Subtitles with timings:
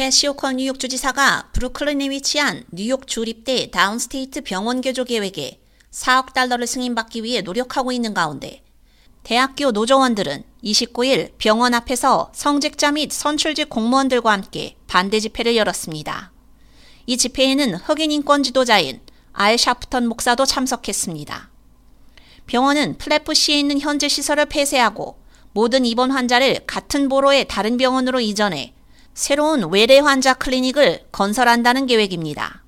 [0.00, 7.22] 캐시 호컬 뉴욕 주지사가 브루클린에 위치한 뉴욕 주립대 다운스테이트 병원 개조 계획에 4억 달러를 승인받기
[7.22, 8.62] 위해 노력하고 있는 가운데
[9.24, 16.32] 대학교 노조원들은 29일 병원 앞에서 성직자 및 선출직 공무원들과 함께 반대 집회를 열었습니다.
[17.04, 19.02] 이 집회에는 흑인 인권 지도자인
[19.34, 21.50] 알 샤프턴 목사도 참석했습니다.
[22.46, 25.20] 병원은 플랫부시에 있는 현재 시설을 폐쇄하고
[25.52, 28.72] 모든 입원 환자를 같은 보로의 다른 병원으로 이전해
[29.14, 32.62] 새로운 외래 환자 클리닉을 건설한다는 계획입니다.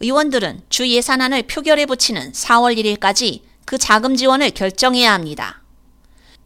[0.00, 5.62] 의원들은 주 예산안을 표결에 붙이는 4월 1일까지 그 자금 지원을 결정해야 합니다.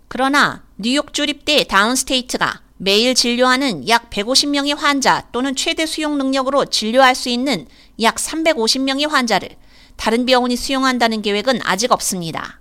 [0.06, 7.28] 그러나 뉴욕 주립대 다운스테이트가 매일 진료하는 약 150명의 환자 또는 최대 수용 능력으로 진료할 수
[7.28, 7.66] 있는
[8.00, 9.48] 약 350명의 환자를
[9.96, 12.60] 다른 병원이 수용한다는 계획은 아직 없습니다.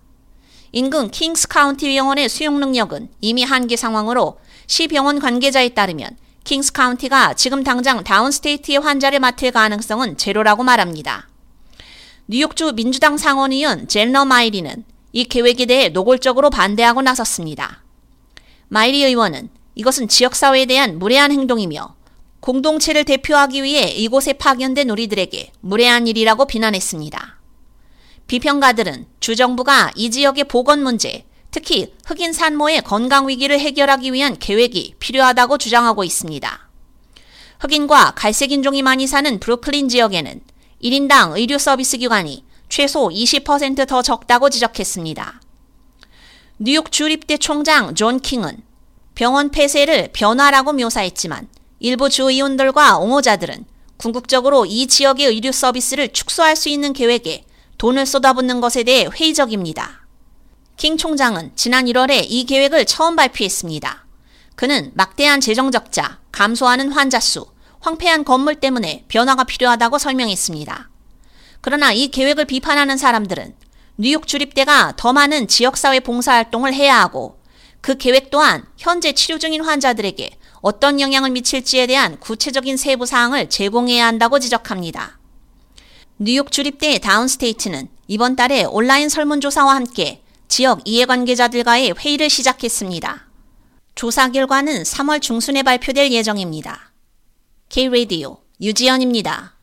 [0.72, 6.18] 인근 킹스 카운티 병원의 수용 능력은 이미 한계 상황으로 시 병원 관계자에 따르면
[6.48, 11.28] 킹스 카운티가 지금 당장 다운스테이트의 환자를 맡을 가능성은 제로라고 말합니다.
[12.28, 17.84] 뉴욕주 민주당 상원의원 젤노 마이리는 이 계획에 대해 노골적으로 반대하고 나섰습니다.
[18.70, 21.96] 마이리 의원은 이것은 지역사회에 대한 무례한 행동이며
[22.40, 27.42] 공동체를 대표하기 위해 이곳에 파견된 우리들에게 무례한 일이라고 비난했습니다.
[28.28, 31.26] 비평가들은 주정부가 이 지역의 보건 문제,
[31.58, 36.70] 특히 흑인 산모의 건강 위기를 해결하기 위한 계획이 필요하다고 주장하고 있습니다.
[37.62, 40.40] 흑인과 갈색 인종이 많이 사는 브루클린 지역에는
[40.84, 45.42] 1인당 의료 서비스 기관이 최소 20%더 적다고 지적했습니다.
[46.60, 48.62] 뉴욕 주립대 총장 존 킹은
[49.16, 51.48] 병원 폐쇄를 변화라고 묘사했지만
[51.80, 53.66] 일부 주의원들과 옹호자들은
[53.98, 57.46] 궁극적으로 이 지역의 의료 서비스를 축소할 수 있는 계획에
[57.80, 60.07] 돈을 쏟아붓는 것에 대해 회의적입니다.
[60.78, 64.06] 킹 총장은 지난 1월에 이 계획을 처음 발표했습니다.
[64.56, 67.48] 그는 막대한 재정 적자, 감소하는 환자 수,
[67.80, 70.90] 황폐한 건물 때문에 변화가 필요하다고 설명했습니다.
[71.62, 73.56] 그러나 이 계획을 비판하는 사람들은
[73.98, 77.40] 뉴욕 주립대가 더 많은 지역사회 봉사활동을 해야 하고
[77.82, 80.30] 그 계획 또한 현재 치료 중인 환자들에게
[80.62, 85.18] 어떤 영향을 미칠지에 대한 구체적인 세부 사항을 제공해야 한다고 지적합니다.
[86.20, 93.28] 뉴욕 주립대 다운스테이트는 이번 달에 온라인 설문조사와 함께 지역 이해관계자들과의 회의를 시작했습니다.
[93.96, 96.94] 조사 결과는 3월 중순에 발표될 예정입니다.
[97.70, 99.57] K-Radio 유지연입니다.